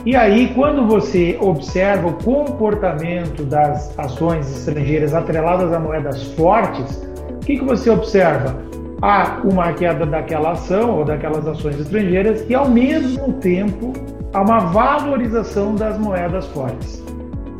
E 0.06 0.14
aí, 0.14 0.52
quando 0.54 0.86
você 0.86 1.34
observa 1.40 2.08
o 2.08 2.12
comportamento 2.22 3.42
das 3.42 3.98
ações 3.98 4.54
estrangeiras 4.54 5.14
atreladas 5.14 5.72
a 5.72 5.80
moedas 5.80 6.22
fortes, 6.34 7.02
o 7.30 7.38
que, 7.38 7.58
que 7.58 7.64
você 7.64 7.88
observa? 7.88 8.54
Há 9.00 9.40
uma 9.42 9.72
queda 9.72 10.04
daquela 10.04 10.52
ação 10.52 10.98
ou 10.98 11.06
daquelas 11.06 11.48
ações 11.48 11.80
estrangeiras 11.80 12.44
e, 12.50 12.54
ao 12.54 12.68
mesmo 12.68 13.32
tempo, 13.34 13.94
há 14.34 14.42
uma 14.42 14.58
valorização 14.58 15.74
das 15.74 15.98
moedas 15.98 16.46
fortes. 16.48 17.02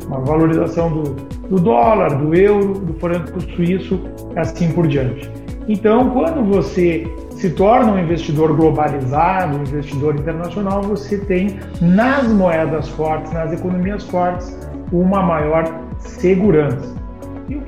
Uma 0.05 0.19
valorização 0.19 0.91
do, 0.91 1.15
do 1.49 1.59
dólar, 1.59 2.15
do 2.15 2.35
euro, 2.35 2.73
do 2.75 2.93
franco 2.99 3.41
suíço, 3.55 3.99
assim 4.35 4.71
por 4.71 4.85
diante. 4.85 5.31
Então, 5.67 6.11
quando 6.11 6.43
você 6.43 7.07
se 7.31 7.49
torna 7.49 7.93
um 7.93 7.99
investidor 7.99 8.55
globalizado, 8.55 9.57
um 9.57 9.61
investidor 9.61 10.15
internacional, 10.15 10.81
você 10.83 11.17
tem 11.17 11.59
nas 11.81 12.27
moedas 12.27 12.87
fortes, 12.89 13.31
nas 13.33 13.51
economias 13.51 14.03
fortes, 14.03 14.57
uma 14.91 15.23
maior 15.23 15.65
segurança. 15.97 16.95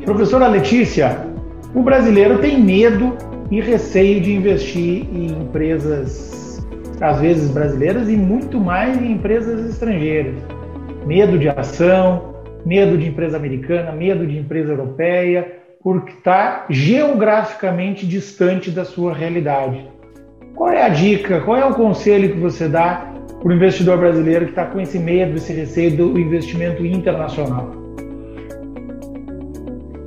Professora 0.05 0.47
Letícia, 0.47 1.25
o 1.73 1.81
brasileiro 1.81 2.37
tem 2.39 2.61
medo 2.61 3.17
e 3.49 3.59
receio 3.61 4.21
de 4.21 4.33
investir 4.33 5.07
em 5.11 5.27
empresas, 5.27 6.65
às 7.01 7.19
vezes 7.19 7.49
brasileiras, 7.49 8.09
e 8.09 8.15
muito 8.15 8.59
mais 8.59 9.01
em 9.01 9.13
empresas 9.13 9.69
estrangeiras. 9.69 10.35
Medo 11.05 11.37
de 11.39 11.49
ação, 11.49 12.35
medo 12.65 12.97
de 12.97 13.07
empresa 13.07 13.37
americana, 13.37 13.91
medo 13.91 14.25
de 14.27 14.37
empresa 14.37 14.73
europeia, 14.73 15.56
porque 15.81 16.11
está 16.11 16.65
geograficamente 16.69 18.05
distante 18.05 18.71
da 18.71 18.83
sua 18.83 19.13
realidade. 19.13 19.87
Qual 20.55 20.69
é 20.69 20.83
a 20.83 20.89
dica, 20.89 21.41
qual 21.41 21.57
é 21.57 21.65
o 21.65 21.73
conselho 21.73 22.33
que 22.33 22.39
você 22.39 22.67
dá 22.67 23.13
para 23.39 23.47
o 23.47 23.53
investidor 23.53 23.97
brasileiro 23.97 24.45
que 24.45 24.51
está 24.51 24.65
com 24.65 24.81
esse 24.81 24.97
medo, 24.97 25.37
esse 25.37 25.53
receio 25.53 25.95
do 25.95 26.19
investimento 26.19 26.85
internacional? 26.85 27.86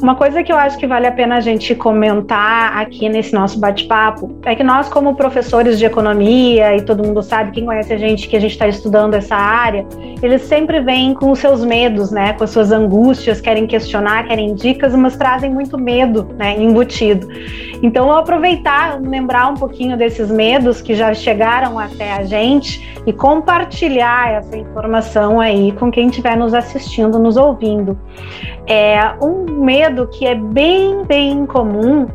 Uma 0.02 0.14
coisa 0.14 0.42
que 0.42 0.50
eu 0.50 0.56
acho 0.56 0.78
que 0.78 0.86
vale 0.86 1.06
a 1.06 1.12
pena 1.12 1.36
a 1.36 1.40
gente 1.40 1.74
comentar 1.74 2.78
aqui 2.78 3.06
nesse 3.06 3.34
nosso 3.34 3.60
bate-papo 3.60 4.34
é 4.46 4.54
que 4.54 4.64
nós, 4.64 4.88
como 4.88 5.14
professores 5.14 5.78
de 5.78 5.84
economia, 5.84 6.74
e 6.74 6.82
todo 6.82 7.04
mundo 7.04 7.22
sabe, 7.22 7.50
quem 7.50 7.66
conhece 7.66 7.92
a 7.92 7.98
gente, 7.98 8.26
que 8.26 8.34
a 8.34 8.40
gente 8.40 8.52
está 8.52 8.66
estudando 8.66 9.12
essa 9.14 9.36
área, 9.36 9.86
eles 10.22 10.40
sempre 10.42 10.80
vêm 10.80 11.12
com 11.12 11.30
os 11.30 11.38
seus 11.38 11.62
medos, 11.62 12.10
né, 12.10 12.32
com 12.32 12.44
as 12.44 12.50
suas 12.50 12.72
angústias, 12.72 13.42
querem 13.42 13.66
questionar, 13.66 14.26
querem 14.26 14.54
dicas, 14.54 14.94
mas 14.94 15.18
trazem 15.18 15.52
muito 15.52 15.76
medo, 15.76 16.34
né, 16.38 16.56
embutido. 16.58 17.28
Então, 17.82 18.08
eu 18.08 18.16
aproveitar, 18.16 18.98
lembrar 19.00 19.48
um 19.48 19.54
pouquinho 19.54 19.98
desses 19.98 20.30
medos 20.30 20.80
que 20.80 20.94
já 20.94 21.12
chegaram 21.12 21.78
até 21.78 22.12
a 22.12 22.24
gente 22.24 23.02
e 23.06 23.12
compartilhar 23.12 24.32
essa 24.32 24.56
informação 24.56 25.40
aí 25.40 25.72
com 25.72 25.90
quem 25.90 26.08
estiver 26.08 26.36
nos 26.36 26.54
assistindo, 26.54 27.18
nos 27.18 27.36
ouvindo. 27.36 27.98
É 28.72 29.16
um 29.20 29.44
medo 29.64 30.06
que 30.06 30.24
é 30.24 30.34
bem, 30.34 31.02
bem 31.04 31.44
comum 31.44 32.06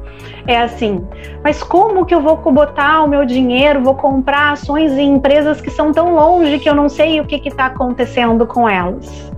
é 0.48 0.60
assim, 0.60 1.06
mas 1.44 1.64
como 1.64 2.06
que 2.06 2.14
eu 2.14 2.22
vou 2.22 2.38
botar 2.38 3.04
o 3.04 3.08
meu 3.08 3.26
dinheiro, 3.26 3.82
vou 3.82 3.96
comprar 3.96 4.52
ações 4.52 4.92
em 4.94 5.16
empresas 5.16 5.60
que 5.60 5.72
são 5.72 5.92
tão 5.92 6.14
longe 6.14 6.60
que 6.60 6.70
eu 6.70 6.76
não 6.76 6.88
sei 6.88 7.20
o 7.20 7.26
que 7.26 7.42
está 7.48 7.66
acontecendo 7.66 8.46
com 8.46 8.70
elas? 8.70 9.32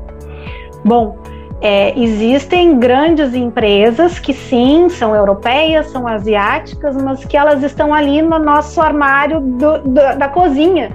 Bom, 0.83 1.17
é, 1.61 1.97
existem 1.97 2.77
grandes 2.77 3.33
empresas 3.33 4.19
que 4.19 4.33
sim, 4.33 4.89
são 4.89 5.15
europeias, 5.15 5.87
são 5.87 6.07
asiáticas, 6.07 6.95
mas 7.01 7.23
que 7.25 7.37
elas 7.37 7.63
estão 7.63 7.93
ali 7.93 8.21
no 8.21 8.37
nosso 8.37 8.81
armário 8.81 9.39
do, 9.39 9.79
do, 9.79 10.17
da 10.17 10.27
cozinha, 10.27 10.91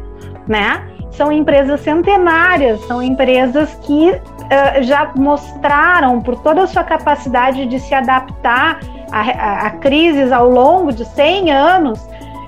né? 0.46 0.91
São 1.12 1.30
empresas 1.30 1.80
centenárias, 1.80 2.80
são 2.86 3.02
empresas 3.02 3.74
que 3.82 4.10
uh, 4.10 4.82
já 4.82 5.12
mostraram 5.14 6.20
por 6.20 6.36
toda 6.40 6.62
a 6.62 6.66
sua 6.66 6.84
capacidade 6.84 7.66
de 7.66 7.78
se 7.78 7.94
adaptar 7.94 8.80
a, 9.10 9.20
a, 9.20 9.66
a 9.66 9.70
crises 9.72 10.32
ao 10.32 10.48
longo 10.48 10.92
de 10.92 11.04
100 11.04 11.50
anos, 11.50 12.00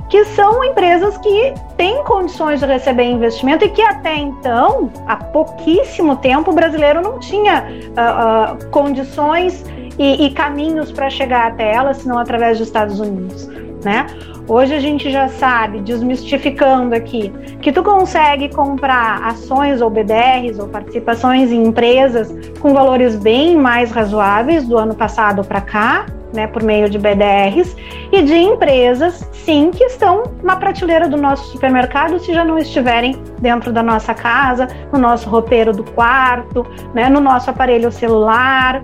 que 0.09 0.25
são 0.27 0.63
empresas 0.65 1.17
que 1.19 1.55
têm 1.77 2.03
condições 2.05 2.61
de 2.61 2.67
receber 2.67 3.05
investimento 3.05 3.65
e 3.65 3.69
que 3.69 3.83
até 3.83 4.17
então, 4.17 4.91
há 5.07 5.17
pouquíssimo 5.17 6.17
tempo, 6.17 6.51
o 6.51 6.55
brasileiro 6.55 7.03
não 7.03 7.19
tinha 7.19 7.65
uh, 7.67 8.55
uh, 8.55 8.71
condições 8.71 9.65
e, 9.99 10.27
e 10.27 10.31
caminhos 10.31 10.91
para 10.91 11.11
chegar 11.11 11.49
até 11.49 11.73
elas, 11.73 11.99
senão 11.99 12.19
através 12.19 12.59
dos 12.59 12.69
Estados 12.69 13.01
Unidos, 13.01 13.49
né? 13.85 14.07
Hoje 14.47 14.75
a 14.75 14.81
gente 14.81 15.11
já 15.11 15.29
sabe, 15.29 15.81
desmistificando 15.81 16.95
aqui, 16.95 17.33
que 17.61 17.73
tu 17.73 17.83
consegue 17.83 18.53
comprar 18.53 19.23
ações 19.25 19.81
ou 19.81 19.89
BDRs 19.89 20.59
ou 20.59 20.69
participações 20.69 21.51
em 21.51 21.65
empresas 21.65 22.35
com 22.61 22.75
valores 22.75 23.17
bem 23.17 23.57
mais 23.57 23.91
razoáveis 23.91 24.67
do 24.67 24.77
ano 24.77 24.95
passado 24.95 25.43
para 25.45 25.61
cá, 25.61 26.07
né, 26.35 26.47
por 26.49 26.63
meio 26.63 26.91
de 26.91 26.99
BDRs, 26.99 27.77
e 28.13 28.23
de 28.23 28.35
empresas, 28.35 29.29
sim, 29.33 29.71
que 29.71 29.85
estão 29.85 30.25
na 30.43 30.57
prateleira 30.57 31.09
do 31.09 31.17
nosso 31.17 31.53
supermercado, 31.53 32.19
se 32.19 32.35
já 32.35 32.45
não 32.45 32.59
estiverem 32.59 33.17
dentro 33.41 33.73
da 33.73 33.83
nossa 33.83 34.13
casa, 34.13 34.69
no 34.93 34.99
nosso 34.99 35.29
roupeiro 35.31 35.73
do 35.73 35.85
quarto, 35.85 36.67
né, 36.93 37.09
no 37.09 37.21
nosso 37.21 37.49
aparelho 37.51 37.91
celular. 37.93 38.83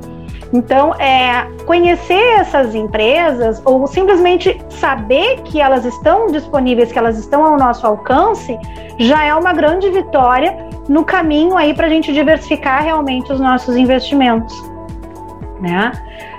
Então, 0.53 0.95
é, 0.95 1.47
conhecer 1.65 2.21
essas 2.39 2.75
empresas 2.75 3.63
ou 3.65 3.87
simplesmente 3.87 4.61
saber 4.69 5.43
que 5.43 5.61
elas 5.61 5.85
estão 5.85 6.27
disponíveis, 6.27 6.91
que 6.91 6.99
elas 6.99 7.19
estão 7.19 7.45
ao 7.45 7.57
nosso 7.57 7.87
alcance, 7.87 8.59
já 8.99 9.25
é 9.25 9.35
uma 9.35 9.53
grande 9.53 9.89
vitória 9.91 10.69
no 10.89 11.05
caminho 11.05 11.57
aí 11.57 11.73
para 11.73 11.87
a 11.87 11.91
gente 11.91 12.13
diversificar 12.13 12.83
realmente 12.83 13.33
os 13.33 13.39
nossos 13.39 13.77
investimentos, 13.77 14.55
né? 15.61 15.93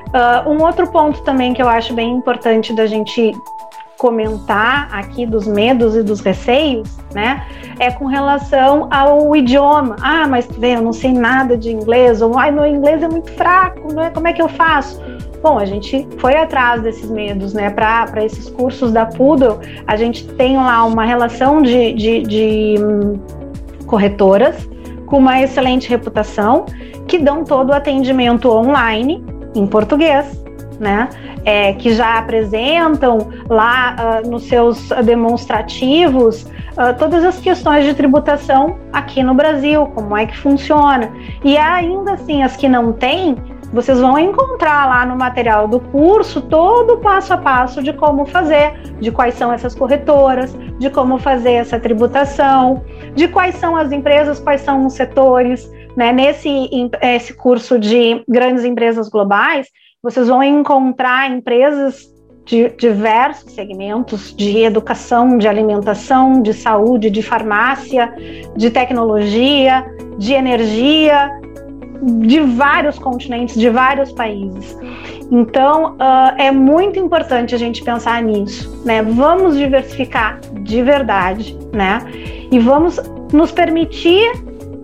Uh, 0.10 0.50
um 0.50 0.62
outro 0.62 0.92
ponto 0.92 1.22
também 1.22 1.54
que 1.54 1.62
eu 1.62 1.70
acho 1.70 1.94
bem 1.94 2.12
importante 2.12 2.74
da 2.74 2.86
gente 2.86 3.32
comentar 3.98 4.90
aqui 4.92 5.26
dos 5.26 5.48
medos 5.48 5.96
e 5.96 6.04
dos 6.04 6.20
receios, 6.20 6.90
né, 7.14 7.46
é 7.80 7.92
com 7.92 8.06
relação 8.06 8.88
ao 8.92 9.36
idioma. 9.36 9.96
Ah, 10.02 10.28
mas 10.28 10.48
vê, 10.58 10.76
eu 10.76 10.82
não 10.82 10.94
sei 10.94 11.12
nada 11.12 11.58
de 11.58 11.72
inglês, 11.72 12.22
ou 12.22 12.38
ai, 12.38 12.52
meu 12.52 12.66
inglês 12.66 13.02
é 13.02 13.08
muito 13.08 13.32
fraco, 13.32 13.94
né? 13.94 14.12
como 14.14 14.28
é 14.28 14.34
que 14.34 14.42
eu 14.42 14.50
faço? 14.50 15.02
Bom, 15.42 15.58
a 15.58 15.66
gente 15.66 16.08
foi 16.20 16.36
atrás 16.36 16.84
desses 16.84 17.10
medos, 17.10 17.52
né? 17.54 17.72
Para 17.72 18.24
esses 18.24 18.48
cursos 18.48 18.92
da 18.92 19.08
Poodle, 19.08 19.60
a 19.88 19.96
gente 19.96 20.28
tem 20.36 20.56
lá 20.56 20.86
uma 20.86 21.04
relação 21.04 21.64
de, 21.64 21.94
de, 21.94 22.22
de 22.22 22.76
hum, 22.80 23.20
corretoras 23.88 24.70
com 25.08 25.18
uma 25.18 25.42
excelente 25.42 25.90
reputação 25.90 26.66
que 27.08 27.18
dão 27.18 27.44
todo 27.44 27.72
o 27.72 27.74
atendimento 27.74 28.50
online 28.50 29.26
em 29.56 29.66
português, 29.66 30.42
né? 30.80 31.10
É, 31.44 31.74
que 31.74 31.92
já 31.92 32.20
apresentam 32.20 33.30
lá 33.50 33.96
uh, 34.24 34.30
nos 34.30 34.44
seus 34.44 34.90
demonstrativos 35.04 36.46
uh, 36.82 36.98
todas 36.98 37.24
as 37.24 37.40
questões 37.40 37.86
de 37.86 37.94
tributação 37.94 38.78
aqui 38.92 39.22
no 39.22 39.34
Brasil, 39.34 39.86
como 39.88 40.18
é 40.18 40.26
que 40.26 40.38
funciona. 40.38 41.12
E 41.44 41.58
ainda 41.58 42.14
assim, 42.14 42.42
as 42.44 42.56
que 42.56 42.68
não 42.68 42.92
têm, 42.92 43.36
vocês 43.72 44.00
vão 44.00 44.18
encontrar 44.18 44.88
lá 44.88 45.06
no 45.06 45.16
material 45.16 45.68
do 45.68 45.80
curso 45.80 46.42
todo 46.42 46.96
o 46.96 46.98
passo 46.98 47.34
a 47.34 47.38
passo 47.38 47.82
de 47.82 47.94
como 47.94 48.26
fazer, 48.26 48.74
de 49.00 49.12
quais 49.12 49.36
são 49.36 49.54
essas 49.54 49.74
corretoras, 49.74 50.54
de 50.78 50.90
como 50.90 51.18
fazer 51.18 51.54
essa 51.54 51.80
tributação, 51.80 52.84
de 53.16 53.28
quais 53.28 53.56
são 53.56 53.78
as 53.78 53.92
empresas, 53.92 54.40
quais 54.40 54.62
são 54.62 54.86
os 54.86 54.94
setores. 54.94 55.72
Né? 55.96 56.12
Nesse 56.12 56.70
esse 57.02 57.34
curso 57.34 57.80
de 57.80 58.24
grandes 58.28 58.66
empresas 58.66 59.08
globais, 59.10 59.68
vocês 60.04 60.28
vão 60.28 60.44
encontrar 60.44 61.30
empresas 61.30 62.12
de 62.46 62.70
diversos 62.78 63.52
segmentos 63.54 64.36
de 64.36 64.60
educação, 64.64 65.38
de 65.38 65.48
alimentação, 65.48 66.42
de 66.42 66.54
saúde, 66.54 67.10
de 67.10 67.22
farmácia, 67.22 68.14
de 68.56 68.70
tecnologia, 68.70 69.86
de 70.18 70.34
energia, 70.34 71.30
de 72.04 72.40
vários 72.40 72.98
continentes, 72.98 73.56
de 73.56 73.70
vários 73.70 74.12
países. 74.12 74.78
Então, 75.32 75.94
uh, 75.94 76.36
é 76.38 76.52
muito 76.52 77.00
importante 77.00 77.56
a 77.56 77.58
gente 77.58 77.84
pensar 77.84 78.22
nisso, 78.22 78.82
né? 78.84 79.02
Vamos 79.02 79.58
diversificar 79.58 80.42
de 80.64 80.82
verdade, 80.82 81.58
né? 81.72 82.00
E 82.52 82.60
vamos 82.60 83.00
nos 83.32 83.52
permitir 83.52 84.30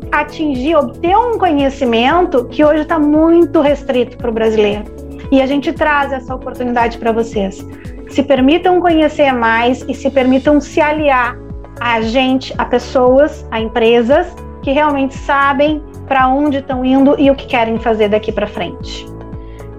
atingir, 0.10 0.76
obter 0.76 1.18
um 1.18 1.38
conhecimento 1.38 2.46
que 2.46 2.64
hoje 2.64 2.84
está 2.84 2.98
muito 2.98 3.60
restrito 3.60 4.18
para 4.18 4.30
o 4.30 4.34
brasileiro. 4.34 4.86
E 5.32 5.42
a 5.42 5.46
gente 5.46 5.74
traz 5.74 6.12
essa 6.12 6.34
oportunidade 6.34 6.98
para 6.98 7.12
vocês. 7.12 7.66
Se 8.10 8.24
permitam 8.24 8.80
conhecer 8.80 9.32
mais 9.34 9.84
e 9.88 9.94
se 9.94 10.10
permitam 10.10 10.62
se 10.62 10.80
aliar 10.80 11.38
a 11.80 12.02
gente, 12.02 12.54
a 12.58 12.66
pessoas, 12.66 13.46
a 13.52 13.60
empresas 13.60 14.28
que 14.62 14.72
realmente 14.72 15.16
sabem 15.16 15.82
para 16.08 16.28
onde 16.28 16.58
estão 16.58 16.84
indo 16.84 17.20
e 17.20 17.30
o 17.30 17.36
que 17.36 17.46
querem 17.46 17.80
fazer 17.80 18.10
daqui 18.10 18.32
para 18.32 18.48
frente. 18.48 19.06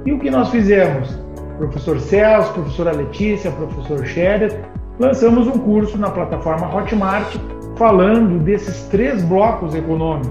E 0.04 0.12
o 0.12 0.18
que 0.18 0.30
nós 0.30 0.50
fizemos? 0.50 1.18
Professor 1.56 1.98
Celso, 1.98 2.52
professora 2.52 2.92
Letícia, 2.92 3.50
professor 3.50 4.06
Scherer, 4.06 4.64
lançamos 4.98 5.46
um 5.48 5.58
curso 5.58 5.98
na 5.98 6.10
plataforma 6.10 6.72
Hotmart 6.72 7.34
falando 7.76 8.38
desses 8.44 8.84
três 8.88 9.24
blocos 9.24 9.74
econômicos: 9.74 10.30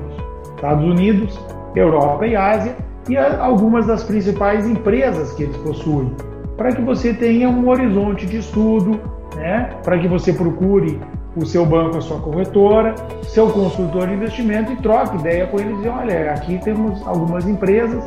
Estados 0.55 0.86
Unidos, 0.86 1.39
Europa 1.75 2.25
e 2.25 2.36
Ásia, 2.36 2.75
e 3.10 3.18
algumas 3.18 3.86
das 3.86 4.04
principais 4.04 4.68
empresas 4.68 5.34
que 5.34 5.43
eles 5.43 5.58
possuem, 5.58 6.13
para 6.56 6.72
que 6.72 6.82
você 6.82 7.13
tenha 7.13 7.50
um 7.50 7.67
horizonte 7.70 8.26
de 8.26 8.38
estudo, 8.38 9.00
né? 9.36 9.70
para 9.84 9.98
que 9.98 10.08
você 10.08 10.34
procure 10.34 11.00
o 11.36 11.46
seu 11.46 11.65
banco, 11.65 11.98
a 11.98 12.02
sua 12.02 12.20
corretora, 12.20 12.96
seu 13.24 13.50
consultor 13.50 14.08
de 14.08 14.13
investimento 14.13 14.72
e 14.72 14.76
troque 14.78 15.17
ideia 15.17 15.46
com 15.48 15.60
eles 15.60 15.86
e 15.86 15.88
olha, 15.88 16.32
aqui 16.32 16.60
temos 16.63 17.06
algumas 17.08 17.48
empresas 17.48 18.04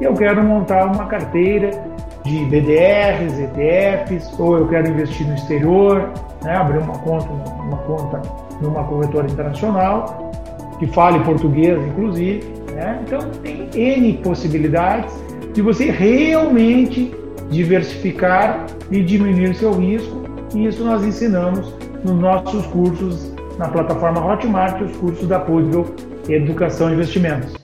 e 0.00 0.04
eu 0.04 0.14
quero 0.14 0.42
montar 0.42 0.86
uma 0.86 1.06
carteira 1.06 1.70
de 2.24 2.44
BDRs, 2.46 3.38
ETFs, 3.38 4.38
ou 4.38 4.58
eu 4.58 4.68
quero 4.68 4.88
investir 4.88 5.26
no 5.26 5.34
exterior, 5.34 6.10
né? 6.42 6.56
abrir 6.56 6.78
uma 6.78 6.98
conta, 6.98 7.28
uma 7.30 7.78
conta 7.78 8.22
numa 8.60 8.84
corretora 8.84 9.26
internacional 9.26 10.32
que 10.78 10.86
fale 10.88 11.20
português, 11.20 11.80
inclusive, 11.86 12.61
né? 12.72 13.02
Então, 13.06 13.20
tem 13.42 13.68
N 13.74 14.18
possibilidades 14.18 15.12
de 15.52 15.62
você 15.62 15.90
realmente 15.90 17.12
diversificar 17.50 18.66
e 18.90 19.02
diminuir 19.02 19.54
seu 19.54 19.72
risco, 19.72 20.22
e 20.54 20.66
isso 20.66 20.82
nós 20.84 21.04
ensinamos 21.04 21.74
nos 22.04 22.18
nossos 22.18 22.66
cursos 22.66 23.32
na 23.58 23.68
plataforma 23.68 24.24
Hotmart, 24.24 24.80
os 24.82 24.96
cursos 24.96 25.28
da 25.28 25.38
Pudvel 25.38 25.94
Educação 26.28 26.90
e 26.90 26.94
Investimentos. 26.94 27.61